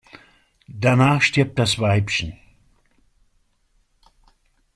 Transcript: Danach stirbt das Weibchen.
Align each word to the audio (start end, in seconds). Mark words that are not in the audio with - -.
Danach 0.67 1.21
stirbt 1.21 1.59
das 1.59 1.77
Weibchen. 1.77 2.33